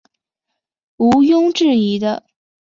[0.97, 2.25] 无庸置疑的